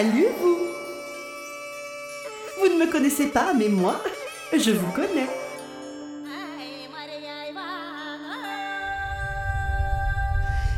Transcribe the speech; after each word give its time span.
Salut 0.00 0.28
vous 0.40 0.56
Vous 2.58 2.74
ne 2.74 2.82
me 2.82 2.90
connaissez 2.90 3.26
pas, 3.26 3.52
mais 3.52 3.68
moi, 3.68 4.00
je 4.50 4.70
vous 4.70 4.90
connais. 4.92 5.28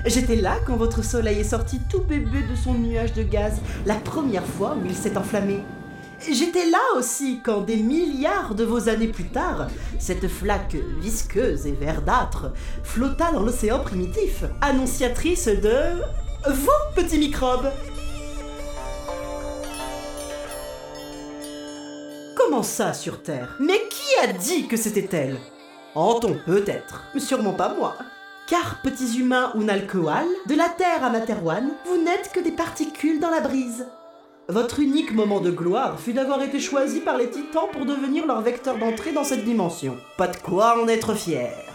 J'étais 0.07 0.35
là 0.35 0.57
quand 0.67 0.75
votre 0.75 1.05
soleil 1.05 1.39
est 1.39 1.45
sorti 1.45 1.79
tout 1.89 2.01
bébé 2.01 2.43
de 2.51 2.57
son 2.57 2.75
nuage 2.75 3.13
de 3.13 3.23
gaz, 3.23 3.61
la 3.87 3.95
première 3.95 4.45
fois 4.45 4.75
où 4.75 4.85
il 4.85 4.97
s'est 4.97 5.17
enflammé. 5.17 5.61
J'étais 6.29 6.69
là 6.69 6.83
aussi 6.97 7.43
quand 7.45 7.61
des 7.61 7.77
milliards 7.77 8.57
de 8.57 8.65
vos 8.65 8.89
années 8.89 9.07
plus 9.07 9.29
tard, 9.29 9.69
cette 10.01 10.27
flaque 10.27 10.75
visqueuse 11.01 11.69
et 11.69 11.73
verdâtre 11.81 12.53
flotta 12.83 13.31
dans 13.31 13.45
l'océan 13.45 13.79
primitif, 13.79 14.43
annonciatrice 14.63 15.47
de... 15.47 16.03
vous, 16.51 16.97
petits 16.97 17.19
microbes 17.19 17.71
Ça 22.63 22.93
sur 22.93 23.23
Terre 23.23 23.57
Mais 23.59 23.81
qui 23.91 24.19
a 24.23 24.33
dit 24.33 24.69
que 24.69 24.77
c'était 24.77 25.17
elle? 25.17 25.39
Anton, 25.95 26.39
peut-être, 26.47 27.05
mais 27.13 27.21
sûrement 27.21 27.55
pas 27.55 27.75
moi. 27.75 27.97
Car, 28.47 28.81
petits 28.83 29.19
humains 29.19 29.53
ou 29.55 29.63
nalcoal, 29.63 30.27
de 30.47 30.55
la 30.55 30.69
Terre 30.69 31.05
à 31.05 31.11
Materwan, 31.11 31.71
vous 31.87 31.97
n'êtes 31.97 32.31
que 32.33 32.41
des 32.41 32.53
particules 32.53 33.21
dans 33.21 33.31
la 33.31 33.41
brise. 33.41 33.87
Votre 34.49 34.81
unique 34.81 35.13
moment 35.13 35.41
de 35.41 35.51
gloire 35.51 35.99
fut 35.99 36.13
d'avoir 36.13 36.43
été 36.43 36.61
choisi 36.61 37.01
par 37.01 37.17
les 37.17 37.31
titans 37.31 37.69
pour 37.73 37.85
devenir 37.85 38.27
leur 38.27 38.41
vecteur 38.41 38.79
d'entrée 38.79 39.13
dans 39.13 39.25
cette 39.25 39.45
dimension. 39.45 39.97
Pas 40.17 40.29
de 40.29 40.37
quoi 40.37 40.81
en 40.83 40.89
être 40.89 41.15
fier. 41.15 41.72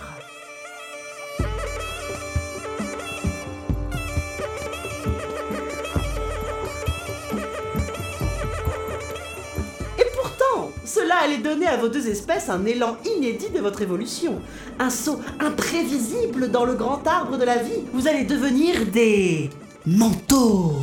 Cela 10.87 11.17
allait 11.17 11.39
donner 11.39 11.67
à 11.67 11.75
vos 11.75 11.89
deux 11.89 12.07
espèces 12.07 12.47
un 12.47 12.65
élan 12.65 12.95
inédit 13.17 13.49
de 13.49 13.59
votre 13.59 13.81
évolution. 13.81 14.41
Un 14.79 14.89
saut 14.89 15.19
imprévisible 15.41 16.49
dans 16.49 16.63
le 16.63 16.75
grand 16.75 17.05
arbre 17.05 17.37
de 17.37 17.43
la 17.43 17.57
vie. 17.57 17.83
Vous 17.91 18.07
allez 18.07 18.23
devenir 18.23 18.85
des... 18.85 19.49
manteaux. 19.85 20.75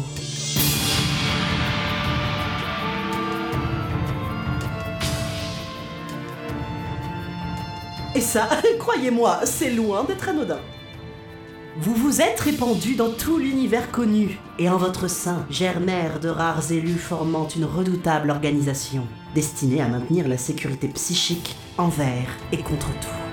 Et 8.14 8.20
ça, 8.20 8.48
croyez-moi, 8.78 9.40
c'est 9.44 9.70
loin 9.70 10.04
d'être 10.04 10.28
anodin. 10.28 10.60
Vous 11.76 11.94
vous 11.94 12.20
êtes 12.20 12.38
répandu 12.38 12.94
dans 12.94 13.10
tout 13.10 13.36
l'univers 13.36 13.90
connu, 13.90 14.38
et 14.60 14.68
en 14.68 14.76
votre 14.76 15.08
sein 15.08 15.44
germèrent 15.50 16.20
de 16.20 16.28
rares 16.28 16.70
élus 16.70 16.98
formant 16.98 17.48
une 17.48 17.64
redoutable 17.64 18.30
organisation, 18.30 19.04
destinée 19.34 19.82
à 19.82 19.88
maintenir 19.88 20.28
la 20.28 20.38
sécurité 20.38 20.86
psychique 20.86 21.56
envers 21.76 22.28
et 22.52 22.58
contre 22.58 22.92
tout. 23.00 23.23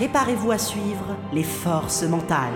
Préparez-vous 0.00 0.50
à 0.50 0.56
suivre 0.56 1.14
les 1.30 1.42
forces 1.42 2.04
mentales. 2.04 2.54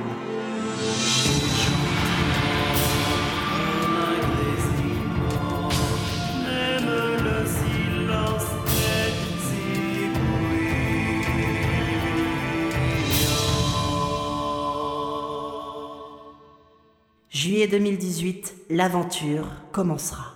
Juillet 17.29 17.69
2018, 17.69 18.55
l'aventure 18.71 19.45
commencera. 19.71 20.33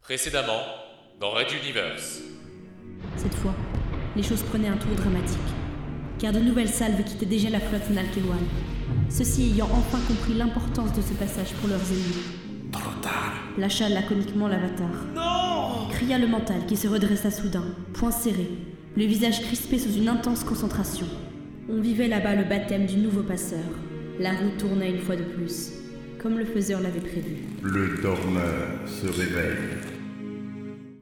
Précédemment, 0.00 0.62
dans 1.18 1.32
Red 1.32 1.50
Universe. 1.50 2.27
Cette 3.28 3.40
fois, 3.40 3.54
les 4.16 4.22
choses 4.22 4.42
prenaient 4.42 4.68
un 4.68 4.78
tour 4.78 4.94
dramatique, 4.96 5.38
car 6.18 6.32
de 6.32 6.38
nouvelles 6.38 6.70
salves 6.70 7.04
quittaient 7.04 7.26
déjà 7.26 7.50
la 7.50 7.60
flotte 7.60 7.90
Nalkewan, 7.90 8.38
ceux-ci 9.10 9.50
ayant 9.52 9.68
enfin 9.70 9.98
compris 10.08 10.32
l'importance 10.32 10.94
de 10.94 11.02
ce 11.02 11.12
passage 11.12 11.52
pour 11.60 11.68
leurs 11.68 11.92
ennemis. 11.92 12.72
Trop 12.72 12.98
tard. 13.02 13.34
Lâcha 13.58 13.90
laconiquement 13.90 14.48
l'avatar. 14.48 14.88
Non 15.14 15.88
Cria 15.90 16.16
le 16.16 16.26
mental 16.26 16.64
qui 16.66 16.76
se 16.76 16.88
redressa 16.88 17.30
soudain, 17.30 17.66
poing 17.92 18.10
serré, 18.10 18.48
le 18.96 19.04
visage 19.04 19.42
crispé 19.42 19.78
sous 19.78 19.92
une 19.92 20.08
intense 20.08 20.42
concentration. 20.42 21.06
On 21.68 21.82
vivait 21.82 22.08
là-bas 22.08 22.34
le 22.34 22.44
baptême 22.44 22.86
du 22.86 22.96
nouveau 22.96 23.22
passeur. 23.22 23.64
La 24.18 24.30
roue 24.30 24.56
tournait 24.58 24.90
une 24.90 25.00
fois 25.00 25.16
de 25.16 25.24
plus, 25.24 25.72
comme 26.18 26.38
le 26.38 26.46
faiseur 26.46 26.80
l'avait 26.80 27.00
prévu. 27.00 27.36
Le 27.62 28.00
dormeur 28.00 28.68
se 28.86 29.06
réveille. 29.06 29.76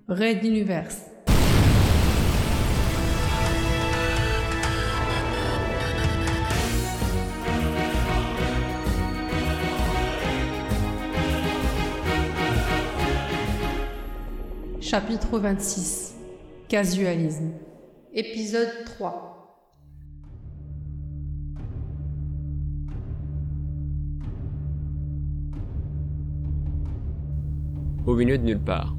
Red 0.09 0.45
Universe. 0.45 1.03
Chapitre 14.97 15.39
26 15.39 16.15
Casualisme 16.69 17.51
Épisode 18.15 18.71
3 18.87 19.61
au 28.07 28.15
milieu 28.15 28.39
de 28.39 28.45
nulle 28.45 28.59
part. 28.59 28.97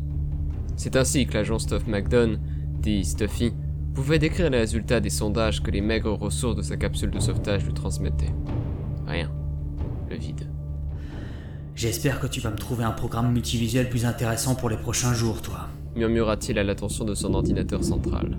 C'est 0.76 0.96
ainsi 0.96 1.26
que 1.26 1.34
l'agent 1.34 1.58
Stuff 1.58 1.88
McDonald, 1.88 2.40
dit 2.80 3.04
Stuffy, 3.04 3.56
pouvait 3.96 4.20
décrire 4.20 4.52
les 4.52 4.60
résultats 4.60 5.00
des 5.00 5.10
sondages 5.10 5.64
que 5.64 5.72
les 5.72 5.82
maigres 5.82 6.14
ressources 6.14 6.58
de 6.58 6.62
sa 6.62 6.78
capsule 6.78 7.10
de 7.10 7.20
sauvetage 7.20 7.66
lui 7.66 7.74
transmettaient. 7.74 8.36
Rien. 9.08 9.32
Le 10.12 10.16
vide. 10.16 10.48
J'espère 11.74 12.20
que 12.20 12.28
tu 12.28 12.40
vas 12.40 12.52
me 12.52 12.56
trouver 12.56 12.84
un 12.84 12.92
programme 12.92 13.32
multivisuel 13.32 13.90
plus 13.90 14.06
intéressant 14.06 14.54
pour 14.54 14.70
les 14.70 14.78
prochains 14.78 15.16
jours, 15.16 15.42
toi. 15.42 15.70
Murmura-t-il 15.98 16.58
à 16.60 16.64
l'attention 16.64 17.04
de 17.04 17.16
son 17.16 17.34
ordinateur 17.34 17.84
central. 17.84 18.38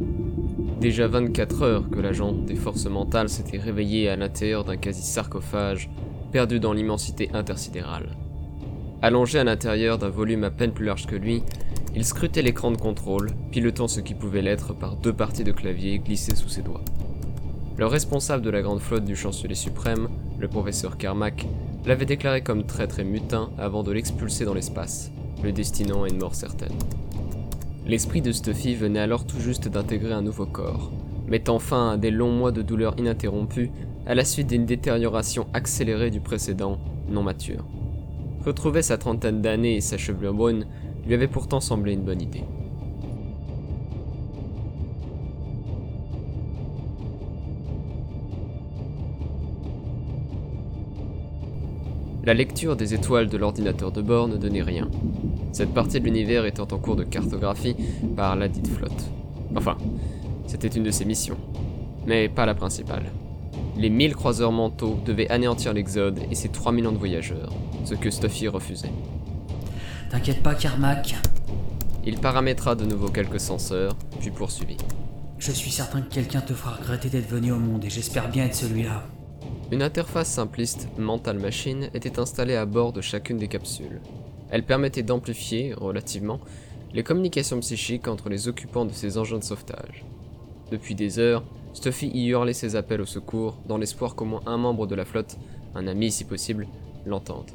Déjà 0.81 1.09
24 1.09 1.63
heures 1.63 1.91
que 1.91 1.99
l'agent 1.99 2.33
des 2.33 2.55
forces 2.55 2.87
mentales 2.87 3.29
s'était 3.29 3.59
réveillé 3.59 4.09
à 4.09 4.17
l'intérieur 4.17 4.65
d'un 4.65 4.77
quasi-sarcophage, 4.77 5.91
perdu 6.31 6.61
dans 6.61 6.73
l'immensité 6.73 7.31
intersidérale. 7.35 8.11
Allongé 9.03 9.39
à 9.39 9.45
l'intérieur 9.45 9.99
d'un 9.99 10.09
volume 10.09 10.45
à 10.45 10.51
peine 10.51 10.73
plus 10.73 10.87
large 10.87 11.07
que 11.07 11.17
lui, 11.17 11.43
il 11.95 12.05
scrutait 12.05 12.43
l'écran 12.43 12.71
de 12.71 12.77
contrôle, 12.77 13.31
pilotant 13.51 13.89
ce 13.89 14.01
qui 14.01 14.15
pouvait 14.15 14.43
l'être 14.43 14.73
par 14.73 14.97
deux 14.97 15.13
parties 15.13 15.45
de 15.45 15.53
clavier 15.53 15.99
glissées 15.99 16.37
sous 16.37 16.49
ses 16.49 16.63
doigts. 16.63 16.85
Le 17.77 17.87
responsable 17.87 18.43
de 18.43 18.51
la 18.51 18.63
grande 18.63 18.81
flotte 18.81 19.05
du 19.05 19.17
chancelier 19.17 19.55
suprême, 19.55 20.09
le 20.39 20.49
professeur 20.49 20.97
Carmack, 20.97 21.47
l'avait 21.87 22.07
déclaré 22.07 22.43
comme 22.43 22.65
traître 22.65 22.99
et 22.99 23.05
mutin 23.05 23.51
avant 23.59 23.83
de 23.83 23.93
l'expulser 23.93 24.45
dans 24.45 24.55
l'espace, 24.55 25.11
le 25.43 25.53
destinant 25.53 26.03
à 26.03 26.09
une 26.09 26.19
mort 26.19 26.35
certaine. 26.35 26.77
L'esprit 27.89 28.21
de 28.21 28.33
Stuffy 28.33 28.75
venait 28.75 28.99
alors 28.99 29.25
tout 29.25 29.41
juste 29.41 29.67
d'intégrer 29.67 30.13
un 30.13 30.21
nouveau 30.21 30.45
corps, 30.45 30.93
mettant 31.27 31.59
fin 31.59 31.93
à 31.93 31.97
des 31.97 32.11
longs 32.11 32.33
mois 32.33 32.53
de 32.53 32.61
douleur 32.61 32.95
ininterrompue 32.99 33.71
à 34.07 34.15
la 34.15 34.27
suite 34.27 34.49
d'une 34.49 34.67
détérioration 34.67 35.47
accélérée 35.55 36.11
du 36.11 36.21
précédent, 36.21 36.79
non 37.09 37.23
mature. 37.23 37.65
Retrouver 38.45 38.83
sa 38.83 38.99
trentaine 38.99 39.41
d'années 39.41 39.77
et 39.77 39.81
sa 39.81 39.97
chevelure 39.97 40.35
brune 40.35 40.67
lui 41.07 41.15
avait 41.15 41.29
pourtant 41.29 41.61
semblé 41.61 41.95
une 41.95 42.05
bonne 42.05 42.21
idée. 42.21 42.45
La 52.29 52.35
lecture 52.35 52.77
des 52.77 52.93
étoiles 52.93 53.31
de 53.31 53.39
l'ordinateur 53.39 53.91
de 53.91 54.03
bord 54.03 54.29
ne 54.29 54.37
donnait 54.37 54.61
rien, 54.61 54.91
cette 55.53 55.73
partie 55.73 55.99
de 55.99 56.05
l'univers 56.05 56.45
étant 56.45 56.69
en 56.71 56.77
cours 56.77 56.95
de 56.95 57.03
cartographie 57.03 57.75
par 58.19 58.37
la 58.37 58.49
dite 58.49 58.69
flotte. 58.69 59.07
Enfin, 59.57 59.79
c'était 60.47 60.69
une 60.69 60.83
de 60.83 60.91
ses 60.91 61.07
missions, 61.07 61.39
mais 62.05 62.29
pas 62.29 62.45
la 62.45 62.53
principale. 62.53 63.05
Les 63.79 63.89
1000 63.89 64.15
croiseurs 64.15 64.53
mentaux 64.53 64.99
devaient 65.07 65.31
anéantir 65.31 65.73
l'Exode 65.73 66.21
et 66.31 66.35
ses 66.35 66.51
3 66.51 66.71
millions 66.71 66.93
de 66.93 66.99
voyageurs, 66.99 67.51
ce 67.87 67.95
que 67.95 68.11
Stuffy 68.11 68.47
refusait. 68.47 68.93
T'inquiète 70.11 70.43
pas, 70.43 70.55
Carmack. 70.55 71.15
Il 72.05 72.19
paramétra 72.19 72.75
de 72.75 72.85
nouveau 72.85 73.09
quelques 73.09 73.41
senseurs, 73.41 73.97
puis 74.21 74.31
poursuivit. 74.33 74.77
Je 75.39 75.51
suis 75.51 75.71
certain 75.71 76.03
que 76.03 76.13
quelqu'un 76.13 76.43
te 76.43 76.53
fera 76.53 76.75
regretter 76.75 77.09
d'être 77.09 77.31
venu 77.31 77.53
au 77.53 77.59
monde 77.59 77.87
et 77.87 77.91
j'espère 77.91 78.29
bien 78.29 78.45
être 78.45 78.55
celui-là. 78.55 79.03
Une 79.71 79.83
interface 79.83 80.31
simpliste 80.31 80.89
Mental 80.97 81.39
Machine 81.39 81.91
était 81.93 82.19
installée 82.19 82.55
à 82.57 82.65
bord 82.65 82.95
de 82.95 83.03
chacune 83.03 83.37
des 83.37 83.49
capsules. 83.49 84.01
Elle 84.51 84.65
permettait 84.65 85.03
d'amplifier, 85.03 85.75
relativement, 85.75 86.41
les 86.95 87.03
communications 87.03 87.61
psychiques 87.61 88.09
entre 88.09 88.31
les 88.31 88.49
occupants 88.49 88.87
de 88.87 88.95
ces 88.95 89.19
engins 89.19 89.37
de 89.37 89.45
sauvetage. 89.45 90.07
Depuis 90.71 90.95
des 90.95 91.19
heures, 91.19 91.45
Stuffy 91.75 92.09
y 92.09 92.29
hurlait 92.29 92.55
ses 92.55 92.77
appels 92.77 93.03
au 93.03 93.07
secours 93.07 93.59
dans 93.69 93.77
l'espoir 93.77 94.15
qu'au 94.15 94.25
moins 94.25 94.41
un 94.47 94.57
membre 94.57 94.87
de 94.87 94.95
la 94.95 95.05
flotte, 95.05 95.37
un 95.75 95.87
ami 95.87 96.11
si 96.11 96.25
possible, 96.25 96.67
l'entende. 97.05 97.51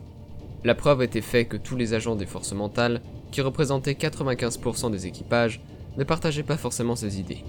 La 0.63 0.75
preuve 0.75 1.01
était 1.01 1.21
faite 1.21 1.49
que 1.49 1.57
tous 1.57 1.75
les 1.75 1.95
agents 1.95 2.15
des 2.15 2.27
forces 2.27 2.53
mentales, 2.53 3.01
qui 3.31 3.41
représentaient 3.41 3.93
95% 3.93 4.91
des 4.91 5.07
équipages, 5.07 5.61
ne 5.97 6.03
partageaient 6.03 6.43
pas 6.43 6.57
forcément 6.57 6.95
ses 6.95 7.19
idées. 7.19 7.43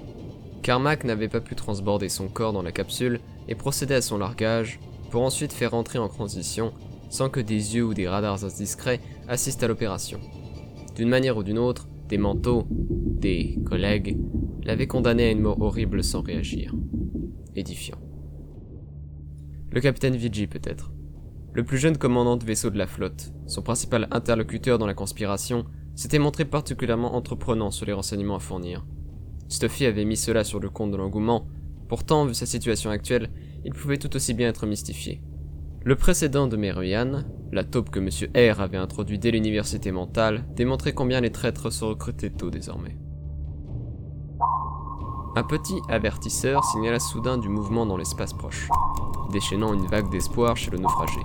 Carmack 0.62 1.04
n'avait 1.04 1.28
pas 1.28 1.42
pu 1.42 1.54
transborder 1.54 2.08
son 2.08 2.28
corps 2.28 2.54
dans 2.54 2.62
la 2.62 2.72
capsule 2.72 3.20
et 3.48 3.54
procéder 3.54 3.94
à 3.94 4.02
son 4.02 4.18
largage, 4.18 4.80
pour 5.10 5.22
ensuite 5.22 5.52
faire 5.52 5.74
entrer 5.74 5.98
en 5.98 6.08
transition 6.08 6.72
sans 7.08 7.28
que 7.28 7.40
des 7.40 7.76
yeux 7.76 7.84
ou 7.84 7.94
des 7.94 8.08
radars 8.08 8.44
indiscrets 8.44 9.00
assistent 9.28 9.62
à 9.62 9.68
l'opération. 9.68 10.18
D'une 10.96 11.08
manière 11.08 11.36
ou 11.36 11.42
d'une 11.42 11.58
autre, 11.58 11.88
des 12.08 12.18
manteaux, 12.18 12.66
des 12.70 13.58
collègues, 13.64 14.18
l'avaient 14.64 14.86
condamné 14.86 15.24
à 15.24 15.30
une 15.30 15.40
mort 15.40 15.60
horrible 15.60 16.02
sans 16.02 16.22
réagir. 16.22 16.74
Édifiant. 17.54 17.98
Le 19.70 19.80
capitaine 19.80 20.16
Vigi 20.16 20.46
peut-être. 20.46 20.92
Le 21.52 21.64
plus 21.64 21.78
jeune 21.78 21.96
commandant 21.96 22.36
de 22.36 22.44
vaisseau 22.44 22.70
de 22.70 22.78
la 22.78 22.88
flotte, 22.88 23.32
son 23.46 23.62
principal 23.62 24.08
interlocuteur 24.10 24.78
dans 24.78 24.86
la 24.86 24.94
conspiration, 24.94 25.64
s'était 25.94 26.18
montré 26.18 26.44
particulièrement 26.44 27.14
entreprenant 27.14 27.70
sur 27.70 27.86
les 27.86 27.92
renseignements 27.92 28.36
à 28.36 28.40
fournir. 28.40 28.84
Stuffy 29.48 29.86
avait 29.86 30.04
mis 30.04 30.16
cela 30.16 30.42
sur 30.42 30.58
le 30.58 30.68
compte 30.68 30.90
de 30.90 30.96
l'engouement, 30.96 31.46
pourtant, 31.88 32.26
vu 32.26 32.34
sa 32.34 32.46
situation 32.46 32.90
actuelle, 32.90 33.30
il 33.64 33.72
pouvait 33.72 33.98
tout 33.98 34.14
aussi 34.16 34.34
bien 34.34 34.48
être 34.48 34.66
mystifié. 34.66 35.22
Le 35.84 35.96
précédent 35.96 36.46
de 36.46 36.56
Meruyan, 36.56 37.24
la 37.52 37.62
taupe 37.62 37.90
que 37.90 37.98
M. 37.98 38.08
R 38.34 38.60
avait 38.60 38.78
introduit 38.78 39.18
dès 39.18 39.30
l'université 39.30 39.92
mentale, 39.92 40.46
démontrait 40.56 40.94
combien 40.94 41.20
les 41.20 41.30
traîtres 41.30 41.70
se 41.70 41.84
recrutaient 41.84 42.30
tôt 42.30 42.50
désormais. 42.50 42.96
Un 45.36 45.42
petit 45.42 45.80
avertisseur 45.88 46.64
signala 46.64 47.00
soudain 47.00 47.38
du 47.38 47.48
mouvement 47.48 47.86
dans 47.86 47.96
l'espace 47.96 48.32
proche, 48.32 48.68
déchaînant 49.32 49.74
une 49.74 49.86
vague 49.86 50.10
d'espoir 50.10 50.56
chez 50.56 50.70
le 50.70 50.78
naufragé. 50.78 51.20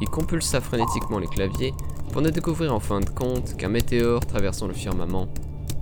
Il 0.00 0.08
compulsa 0.08 0.60
frénétiquement 0.60 1.18
les 1.18 1.28
claviers 1.28 1.72
pour 2.12 2.22
ne 2.22 2.30
découvrir 2.30 2.74
en 2.74 2.80
fin 2.80 3.00
de 3.00 3.08
compte 3.08 3.56
qu'un 3.56 3.68
météore 3.68 4.26
traversant 4.26 4.66
le 4.66 4.74
firmament, 4.74 5.28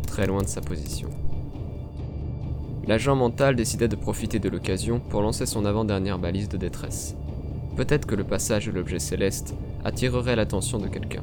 très 0.06 0.26
loin 0.26 0.42
de 0.42 0.48
sa 0.48 0.60
position. 0.60 1.08
L'agent 2.88 3.14
mental 3.14 3.54
décida 3.54 3.86
de 3.86 3.94
profiter 3.94 4.40
de 4.40 4.48
l'occasion 4.48 4.98
pour 4.98 5.22
lancer 5.22 5.46
son 5.46 5.64
avant-dernière 5.64 6.18
balise 6.18 6.48
de 6.48 6.56
détresse. 6.56 7.14
Peut-être 7.76 8.06
que 8.06 8.16
le 8.16 8.24
passage 8.24 8.66
de 8.66 8.72
l'objet 8.72 8.98
céleste 8.98 9.54
attirerait 9.84 10.34
l'attention 10.34 10.78
de 10.78 10.88
quelqu'un. 10.88 11.22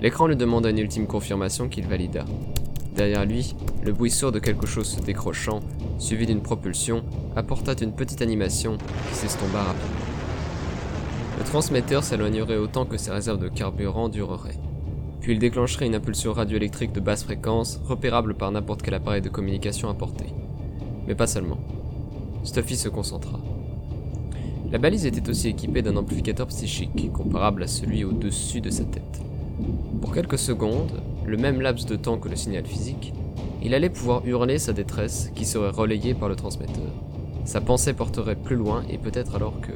L'écran 0.00 0.26
lui 0.26 0.36
demanda 0.36 0.70
une 0.70 0.78
ultime 0.78 1.06
confirmation 1.06 1.68
qu'il 1.68 1.86
valida. 1.86 2.24
Derrière 2.96 3.26
lui, 3.26 3.54
le 3.84 3.92
bruit 3.92 4.10
sourd 4.10 4.32
de 4.32 4.38
quelque 4.38 4.66
chose 4.66 4.88
se 4.88 5.00
décrochant, 5.00 5.60
suivi 5.98 6.24
d'une 6.24 6.42
propulsion, 6.42 7.04
apporta 7.36 7.74
une 7.82 7.92
petite 7.92 8.22
animation 8.22 8.78
qui 9.08 9.14
s'estompa 9.14 9.62
rapidement. 9.62 10.06
Le 11.38 11.44
transmetteur 11.44 12.04
s'éloignerait 12.04 12.56
autant 12.56 12.86
que 12.86 12.96
ses 12.96 13.10
réserves 13.10 13.38
de 13.38 13.48
carburant 13.48 14.08
dureraient. 14.08 14.58
Puis 15.22 15.32
il 15.32 15.38
déclencherait 15.38 15.86
une 15.86 15.94
impulsion 15.94 16.32
radioélectrique 16.32 16.92
de 16.92 16.98
basse 16.98 17.22
fréquence, 17.22 17.80
repérable 17.84 18.34
par 18.34 18.50
n'importe 18.50 18.82
quel 18.82 18.94
appareil 18.94 19.22
de 19.22 19.28
communication 19.28 19.88
à 19.88 19.94
portée. 19.94 20.34
Mais 21.06 21.14
pas 21.14 21.28
seulement. 21.28 21.58
Stuffy 22.42 22.76
se 22.76 22.88
concentra. 22.88 23.38
La 24.72 24.78
balise 24.78 25.06
était 25.06 25.30
aussi 25.30 25.48
équipée 25.48 25.80
d'un 25.80 25.96
amplificateur 25.96 26.48
psychique, 26.48 27.12
comparable 27.12 27.62
à 27.62 27.68
celui 27.68 28.02
au-dessus 28.02 28.60
de 28.60 28.70
sa 28.70 28.82
tête. 28.82 29.22
Pour 30.00 30.12
quelques 30.12 30.38
secondes, 30.38 31.00
le 31.24 31.36
même 31.36 31.60
laps 31.60 31.86
de 31.86 31.94
temps 31.94 32.18
que 32.18 32.28
le 32.28 32.34
signal 32.34 32.66
physique, 32.66 33.12
il 33.62 33.74
allait 33.74 33.90
pouvoir 33.90 34.26
hurler 34.26 34.58
sa 34.58 34.72
détresse 34.72 35.30
qui 35.36 35.44
serait 35.44 35.70
relayée 35.70 36.14
par 36.14 36.28
le 36.28 36.34
transmetteur. 36.34 36.90
Sa 37.44 37.60
pensée 37.60 37.92
porterait 37.92 38.34
plus 38.34 38.56
loin 38.56 38.82
et 38.90 38.98
peut-être 38.98 39.36
alors 39.36 39.60
que... 39.60 39.72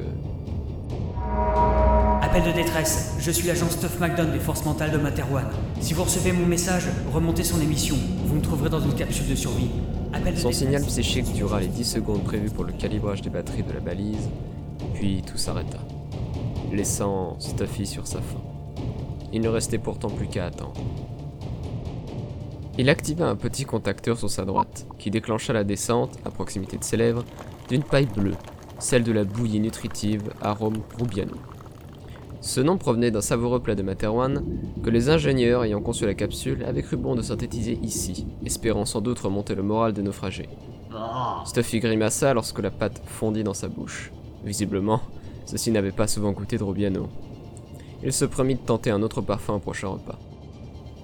Appel 2.27 2.43
de 2.43 2.51
détresse, 2.51 3.15
je 3.19 3.31
suis 3.31 3.47
l'agent 3.47 3.69
Stuff 3.69 4.01
McDonald 4.01 4.33
des 4.33 4.41
forces 4.41 4.65
mentales 4.65 4.91
de 4.91 4.97
Materwan. 4.97 5.45
Si 5.79 5.93
vous 5.93 6.03
recevez 6.03 6.33
mon 6.33 6.45
message, 6.45 6.83
remontez 7.13 7.45
son 7.45 7.61
émission. 7.61 7.95
Vous 8.25 8.35
me 8.35 8.41
trouverez 8.41 8.69
dans 8.69 8.81
une 8.81 8.93
capsule 8.95 9.29
de 9.29 9.35
survie. 9.35 9.69
Appel 10.11 10.33
de 10.33 10.37
Son 10.37 10.49
détresse. 10.49 10.57
signal 10.57 10.83
psychique 10.83 11.31
dura 11.31 11.61
les 11.61 11.67
10 11.67 11.85
secondes 11.85 12.25
prévues 12.25 12.49
pour 12.49 12.65
le 12.65 12.73
calibrage 12.73 13.21
des 13.21 13.29
batteries 13.29 13.63
de 13.63 13.71
la 13.71 13.79
balise, 13.79 14.29
puis 14.93 15.23
tout 15.25 15.37
s'arrêta, 15.37 15.77
laissant 16.73 17.39
Stuffy 17.39 17.85
sur 17.85 18.05
sa 18.05 18.17
faim. 18.17 18.41
Il 19.31 19.39
ne 19.39 19.47
restait 19.47 19.77
pourtant 19.77 20.09
plus 20.09 20.27
qu'à 20.27 20.47
attendre. 20.47 20.73
Il 22.77 22.89
activa 22.89 23.25
un 23.29 23.37
petit 23.37 23.63
contacteur 23.63 24.19
sur 24.19 24.29
sa 24.29 24.43
droite, 24.43 24.85
qui 24.99 25.11
déclencha 25.11 25.53
la 25.53 25.63
descente, 25.63 26.17
à 26.25 26.29
proximité 26.29 26.77
de 26.77 26.83
ses 26.83 26.97
lèvres, 26.97 27.23
d'une 27.69 27.83
paille 27.83 28.05
bleue, 28.05 28.35
celle 28.79 29.03
de 29.03 29.13
la 29.13 29.23
bouillie 29.23 29.61
nutritive 29.61 30.23
arôme 30.41 30.81
Rubiano. 30.99 31.37
Ce 32.47 32.61
nom 32.61 32.77
provenait 32.77 33.11
d'un 33.11 33.19
savoureux 33.19 33.59
plat 33.59 33.75
de 33.75 33.83
Materwan 33.83 34.41
que 34.81 34.89
les 34.89 35.09
ingénieurs 35.09 35.65
ayant 35.65 35.81
conçu 35.81 36.05
la 36.05 36.13
capsule 36.13 36.63
avaient 36.63 36.81
cru 36.81 36.95
bon 36.95 37.13
de 37.13 37.21
synthétiser 37.21 37.77
ici, 37.83 38.25
espérant 38.45 38.85
sans 38.85 39.01
doute 39.01 39.19
remonter 39.19 39.53
le 39.53 39.63
moral 39.63 39.91
des 39.91 40.01
naufragés. 40.01 40.47
Stuffy 41.43 41.81
grimaça 41.81 42.33
lorsque 42.33 42.59
la 42.59 42.71
pâte 42.71 43.01
fondit 43.05 43.43
dans 43.43 43.53
sa 43.53 43.67
bouche. 43.67 44.13
Visiblement, 44.45 45.01
ceci 45.45 45.71
n'avait 45.71 45.91
pas 45.91 46.07
souvent 46.07 46.31
goûté 46.31 46.57
de 46.57 46.63
Rubiano. 46.63 47.09
Il 48.01 48.13
se 48.13 48.23
promit 48.23 48.55
de 48.55 48.61
tenter 48.61 48.91
un 48.91 49.01
autre 49.01 49.19
parfum 49.19 49.55
au 49.55 49.59
prochain 49.59 49.89
repas. 49.89 50.17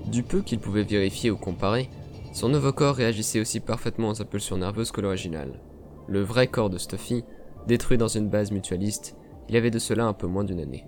Du 0.07 0.23
peu 0.23 0.43
qu'il 0.43 0.59
pouvait 0.59 0.83
vérifier 0.83 1.29
ou 1.29 1.35
comparer, 1.35 1.89
son 2.31 2.47
nouveau 2.47 2.71
corps 2.71 2.95
réagissait 2.95 3.41
aussi 3.41 3.59
parfaitement 3.59 4.11
aux 4.11 4.21
impulsions 4.21 4.59
nerveuses 4.59 4.91
que 4.91 5.01
l'original. 5.01 5.59
Le 6.07 6.21
vrai 6.21 6.47
corps 6.47 6.69
de 6.69 6.77
Stuffy, 6.77 7.25
détruit 7.67 7.97
dans 7.97 8.07
une 8.07 8.29
base 8.29 8.51
mutualiste, 8.51 9.17
il 9.49 9.55
y 9.55 9.57
avait 9.57 9.71
de 9.71 9.79
cela 9.79 10.05
un 10.05 10.13
peu 10.13 10.27
moins 10.27 10.45
d'une 10.45 10.61
année. 10.61 10.85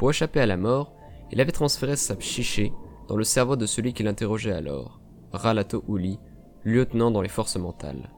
Pour 0.00 0.08
échapper 0.08 0.40
à 0.40 0.46
la 0.46 0.56
mort, 0.56 0.94
il 1.30 1.42
avait 1.42 1.52
transféré 1.52 1.94
sa 1.94 2.16
psyché 2.16 2.72
dans 3.06 3.16
le 3.16 3.22
cerveau 3.22 3.56
de 3.56 3.66
celui 3.66 3.92
qui 3.92 4.02
l'interrogeait 4.02 4.54
alors, 4.54 4.98
Ralato 5.30 5.84
Uli, 5.90 6.18
lieutenant 6.64 7.10
dans 7.10 7.20
les 7.20 7.28
forces 7.28 7.56
mentales. 7.56 8.08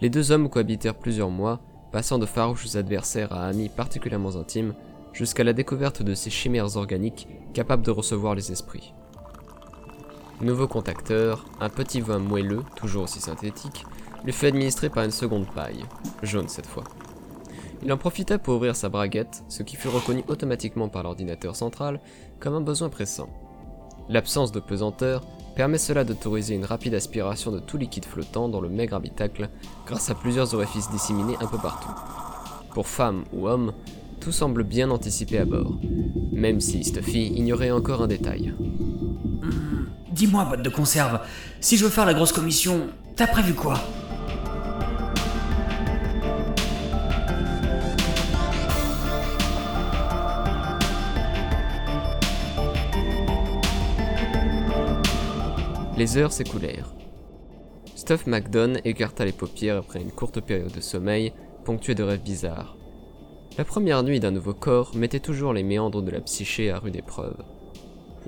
Les 0.00 0.10
deux 0.10 0.32
hommes 0.32 0.50
cohabitèrent 0.50 0.98
plusieurs 0.98 1.30
mois, 1.30 1.60
passant 1.92 2.18
de 2.18 2.26
farouches 2.26 2.74
adversaires 2.74 3.32
à 3.32 3.44
amis 3.44 3.68
particulièrement 3.68 4.34
intimes, 4.34 4.74
jusqu'à 5.12 5.44
la 5.44 5.52
découverte 5.52 6.02
de 6.02 6.14
ces 6.14 6.30
chimères 6.30 6.76
organiques 6.76 7.28
capables 7.52 7.84
de 7.84 7.92
recevoir 7.92 8.34
les 8.34 8.50
esprits. 8.50 8.92
Nouveau 10.40 10.66
contacteur, 10.66 11.44
un 11.60 11.68
petit 11.68 12.00
vin 12.00 12.18
moelleux, 12.18 12.64
toujours 12.74 13.04
aussi 13.04 13.20
synthétique, 13.20 13.86
lui 14.24 14.32
fut 14.32 14.46
administré 14.46 14.90
par 14.90 15.04
une 15.04 15.12
seconde 15.12 15.46
paille, 15.54 15.84
jaune 16.24 16.48
cette 16.48 16.66
fois. 16.66 16.82
Il 17.84 17.92
en 17.92 17.98
profita 17.98 18.38
pour 18.38 18.54
ouvrir 18.54 18.76
sa 18.76 18.88
braguette, 18.88 19.44
ce 19.48 19.62
qui 19.62 19.76
fut 19.76 19.88
reconnu 19.88 20.24
automatiquement 20.28 20.88
par 20.88 21.02
l'ordinateur 21.02 21.54
central 21.54 22.00
comme 22.40 22.54
un 22.54 22.62
besoin 22.62 22.88
pressant. 22.88 23.28
L'absence 24.08 24.52
de 24.52 24.60
pesanteur 24.60 25.26
permet 25.54 25.76
cela 25.76 26.04
d'autoriser 26.04 26.54
une 26.54 26.64
rapide 26.64 26.94
aspiration 26.94 27.52
de 27.52 27.58
tout 27.58 27.76
liquide 27.76 28.06
flottant 28.06 28.48
dans 28.48 28.62
le 28.62 28.70
maigre 28.70 28.96
habitacle 28.96 29.50
grâce 29.86 30.08
à 30.08 30.14
plusieurs 30.14 30.54
orifices 30.54 30.90
disséminés 30.90 31.36
un 31.40 31.46
peu 31.46 31.58
partout. 31.58 31.90
Pour 32.72 32.86
femme 32.86 33.24
ou 33.34 33.48
homme, 33.48 33.74
tout 34.18 34.32
semble 34.32 34.64
bien 34.64 34.90
anticipé 34.90 35.38
à 35.38 35.44
bord, 35.44 35.78
même 36.32 36.60
si 36.60 36.84
Stuffy 36.84 37.26
ignorait 37.34 37.70
encore 37.70 38.02
un 38.02 38.06
détail. 38.06 38.54
Dis-moi, 40.10 40.46
boîte 40.46 40.62
de 40.62 40.70
conserve, 40.70 41.20
si 41.60 41.76
je 41.76 41.84
veux 41.84 41.90
faire 41.90 42.06
la 42.06 42.14
grosse 42.14 42.32
commission, 42.32 42.88
t'as 43.14 43.26
prévu 43.26 43.52
quoi? 43.52 43.78
Les 55.96 56.16
heures 56.16 56.32
s'écoulèrent. 56.32 56.92
Stuff 57.94 58.26
McDonald 58.26 58.80
écarta 58.84 59.24
les 59.24 59.30
paupières 59.30 59.76
après 59.76 60.02
une 60.02 60.10
courte 60.10 60.40
période 60.40 60.72
de 60.72 60.80
sommeil, 60.80 61.32
ponctuée 61.64 61.94
de 61.94 62.02
rêves 62.02 62.22
bizarres. 62.22 62.76
La 63.56 63.64
première 63.64 64.02
nuit 64.02 64.18
d'un 64.18 64.32
nouveau 64.32 64.54
corps 64.54 64.96
mettait 64.96 65.20
toujours 65.20 65.52
les 65.52 65.62
méandres 65.62 66.02
de 66.02 66.10
la 66.10 66.20
psyché 66.20 66.72
à 66.72 66.80
rude 66.80 66.96
épreuve. 66.96 67.36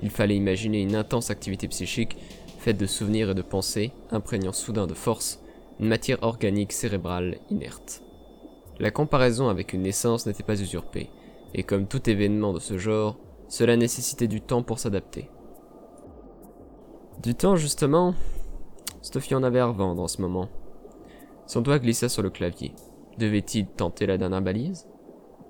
Il 0.01 0.11
fallait 0.11 0.37
imaginer 0.37 0.81
une 0.81 0.95
intense 0.95 1.29
activité 1.29 1.67
psychique 1.67 2.15
faite 2.57 2.77
de 2.77 2.85
souvenirs 2.85 3.31
et 3.31 3.35
de 3.35 3.41
pensées, 3.41 3.91
imprégnant 4.11 4.53
soudain 4.53 4.87
de 4.87 4.93
force 4.93 5.41
une 5.81 5.89
matière 5.89 6.23
organique 6.23 6.71
cérébrale 6.71 7.37
inerte. 7.49 8.01
La 8.79 8.91
comparaison 8.91 9.49
avec 9.49 9.73
une 9.73 9.81
naissance 9.81 10.25
n'était 10.25 10.43
pas 10.43 10.61
usurpée, 10.61 11.09
et 11.53 11.63
comme 11.63 11.87
tout 11.87 12.09
événement 12.09 12.53
de 12.53 12.59
ce 12.59 12.77
genre, 12.77 13.17
cela 13.49 13.75
nécessitait 13.75 14.27
du 14.27 14.39
temps 14.39 14.63
pour 14.63 14.79
s'adapter. 14.79 15.29
Du 17.21 17.33
temps, 17.33 17.55
justement, 17.55 18.13
Stuffy 19.01 19.33
en 19.33 19.41
avait 19.41 19.59
à 19.59 19.65
revendre 19.65 20.03
en 20.03 20.07
ce 20.07 20.21
moment. 20.21 20.49
Son 21.47 21.61
doigt 21.61 21.79
glissa 21.79 22.09
sur 22.09 22.21
le 22.21 22.29
clavier. 22.29 22.75
Devait-il 23.17 23.65
tenter 23.65 24.05
la 24.05 24.19
dernière 24.19 24.41
balise? 24.41 24.87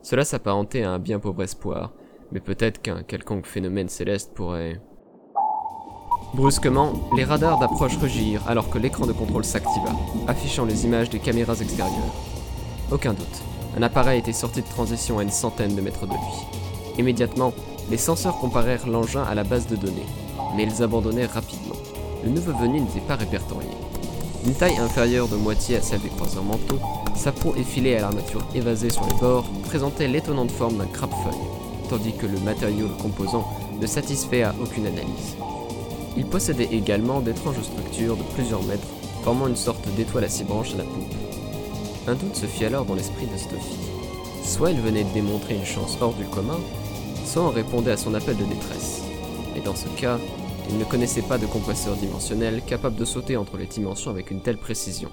Cela 0.01 0.23
s'apparentait 0.23 0.83
à 0.83 0.91
un 0.91 0.99
bien 0.99 1.19
pauvre 1.19 1.43
espoir, 1.43 1.91
mais 2.31 2.39
peut-être 2.39 2.81
qu'un 2.81 3.03
quelconque 3.03 3.45
phénomène 3.45 3.89
céleste 3.89 4.33
pourrait... 4.33 4.81
Brusquement, 6.33 6.93
les 7.15 7.25
radars 7.25 7.59
d'approche 7.59 7.97
rugirent 7.97 8.47
alors 8.47 8.69
que 8.69 8.77
l'écran 8.77 9.05
de 9.05 9.13
contrôle 9.13 9.43
s'activa, 9.43 9.91
affichant 10.27 10.65
les 10.65 10.85
images 10.85 11.09
des 11.09 11.19
caméras 11.19 11.59
extérieures. 11.59 12.15
Aucun 12.91 13.13
doute, 13.13 13.43
un 13.77 13.81
appareil 13.81 14.19
était 14.19 14.33
sorti 14.33 14.61
de 14.61 14.67
transition 14.67 15.19
à 15.19 15.23
une 15.23 15.29
centaine 15.29 15.75
de 15.75 15.81
mètres 15.81 16.05
de 16.05 16.13
lui. 16.13 16.97
Immédiatement, 16.97 17.53
les 17.89 17.97
senseurs 17.97 18.37
comparèrent 18.39 18.87
l'engin 18.87 19.23
à 19.23 19.35
la 19.35 19.43
base 19.43 19.67
de 19.67 19.75
données, 19.75 20.05
mais 20.55 20.63
ils 20.63 20.83
abandonnèrent 20.83 21.33
rapidement. 21.33 21.75
Le 22.23 22.29
nouveau 22.29 22.53
venu 22.53 22.81
n'était 22.81 22.99
pas 22.99 23.15
répertorié. 23.15 23.69
D'une 24.43 24.53
taille 24.53 24.77
inférieure 24.77 25.27
de 25.27 25.35
moitié 25.35 25.77
à 25.77 25.81
celle 25.81 26.01
des 26.01 26.09
croiseurs 26.09 26.43
mentaux, 26.43 26.79
sa 27.15 27.31
peau 27.31 27.55
effilée 27.55 27.95
à 27.95 28.01
l'armature 28.01 28.45
évasée 28.53 28.89
sur 28.89 29.05
les 29.05 29.19
bords 29.19 29.49
présentait 29.65 30.07
l'étonnante 30.07 30.51
forme 30.51 30.77
d'un 30.77 30.85
crabe-feuille, 30.85 31.89
tandis 31.89 32.13
que 32.13 32.27
le 32.27 32.39
matériau 32.39 32.87
le 32.87 33.01
composant 33.01 33.47
ne 33.79 33.87
satisfait 33.87 34.43
à 34.43 34.53
aucune 34.61 34.85
analyse. 34.85 35.35
Il 36.15 36.25
possédait 36.25 36.69
également 36.71 37.19
d'étranges 37.19 37.61
structures 37.61 38.15
de 38.15 38.23
plusieurs 38.35 38.63
mètres, 38.63 38.87
formant 39.23 39.47
une 39.47 39.55
sorte 39.55 39.87
d'étoile 39.95 40.23
à 40.23 40.29
six 40.29 40.43
branches 40.43 40.73
à 40.73 40.77
la 40.77 40.83
poupe. 40.83 41.13
Un 42.07 42.15
doute 42.15 42.35
se 42.35 42.45
fit 42.45 42.65
alors 42.65 42.85
dans 42.85 42.95
l'esprit 42.95 43.27
de 43.27 43.37
Stuffy. 43.37 43.77
Soit 44.43 44.71
il 44.71 44.79
venait 44.79 45.03
de 45.03 45.13
démontrer 45.13 45.55
une 45.55 45.65
chance 45.65 45.97
hors 45.99 46.13
du 46.13 46.23
commun, 46.23 46.59
soit 47.25 47.43
on 47.43 47.49
répondait 47.49 47.91
à 47.91 47.97
son 47.97 48.13
appel 48.13 48.37
de 48.37 48.45
détresse. 48.45 49.01
Et 49.55 49.59
dans 49.59 49.75
ce 49.75 49.87
cas, 49.99 50.17
il 50.69 50.77
ne 50.77 50.83
connaissait 50.85 51.21
pas 51.21 51.37
de 51.37 51.45
compresseur 51.45 51.95
dimensionnel 51.95 52.61
capable 52.65 52.95
de 52.95 53.05
sauter 53.05 53.37
entre 53.37 53.57
les 53.57 53.65
dimensions 53.65 54.11
avec 54.11 54.31
une 54.31 54.41
telle 54.41 54.57
précision. 54.57 55.09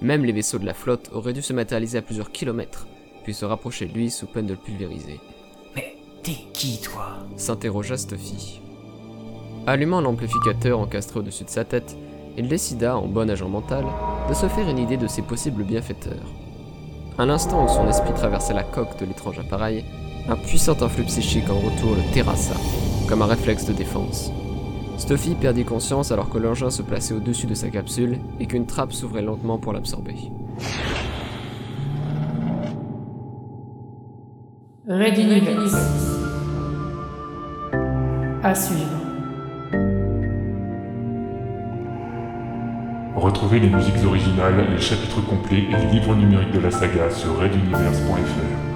Même 0.00 0.24
les 0.24 0.32
vaisseaux 0.32 0.58
de 0.58 0.66
la 0.66 0.74
flotte 0.74 1.10
auraient 1.12 1.32
dû 1.32 1.42
se 1.42 1.52
matérialiser 1.52 1.98
à 1.98 2.02
plusieurs 2.02 2.30
kilomètres, 2.30 2.86
puis 3.24 3.34
se 3.34 3.44
rapprocher 3.44 3.86
de 3.86 3.94
lui 3.94 4.10
sous 4.10 4.26
peine 4.26 4.46
de 4.46 4.52
le 4.52 4.58
pulvériser. 4.58 5.20
Mais 5.74 5.96
t'es 6.22 6.36
qui, 6.52 6.80
toi? 6.80 7.16
S'interrogea 7.36 7.96
Stuffy. 7.96 8.60
Allumant 9.66 10.00
l'amplificateur 10.00 10.78
encastré 10.78 11.20
au-dessus 11.20 11.44
de 11.44 11.50
sa 11.50 11.64
tête, 11.64 11.96
il 12.36 12.48
décida, 12.48 12.96
en 12.96 13.08
bon 13.08 13.28
agent 13.28 13.48
mental, 13.48 13.84
de 14.28 14.34
se 14.34 14.48
faire 14.48 14.68
une 14.68 14.78
idée 14.78 14.96
de 14.96 15.08
ses 15.08 15.22
possibles 15.22 15.64
bienfaiteurs. 15.64 16.32
À 17.18 17.26
l'instant 17.26 17.64
où 17.64 17.68
son 17.68 17.88
esprit 17.88 18.14
traversait 18.14 18.54
la 18.54 18.62
coque 18.62 18.96
de 19.00 19.04
l'étrange 19.04 19.40
appareil, 19.40 19.84
un 20.28 20.36
puissant 20.36 20.80
influx 20.80 21.04
psychique 21.04 21.50
en 21.50 21.58
retour 21.58 21.96
le 21.96 22.12
terrassa, 22.14 22.54
comme 23.08 23.22
un 23.22 23.26
réflexe 23.26 23.64
de 23.64 23.72
défense. 23.72 24.30
Stuffy 24.98 25.36
perdit 25.36 25.64
conscience 25.64 26.12
alors 26.12 26.28
que 26.28 26.38
l'engin 26.38 26.70
se 26.70 26.82
plaçait 26.82 27.14
au-dessus 27.14 27.46
de 27.46 27.54
sa 27.54 27.70
capsule 27.70 28.18
et 28.40 28.46
qu'une 28.46 28.66
trappe 28.66 28.92
s'ouvrait 28.92 29.22
lentement 29.22 29.56
pour 29.56 29.72
l'absorber. 29.72 30.16
Red 34.88 35.18
Universe. 35.18 35.76
À 38.42 38.54
suivre. 38.54 38.98
Retrouvez 43.14 43.60
les 43.60 43.68
musiques 43.68 44.04
originales, 44.04 44.66
les 44.70 44.80
chapitres 44.80 45.24
complets 45.26 45.64
et 45.70 45.76
les 45.76 45.92
livres 45.92 46.14
numériques 46.14 46.52
de 46.52 46.60
la 46.60 46.70
saga 46.70 47.10
sur 47.10 47.38
reduniverse.fr. 47.38 48.67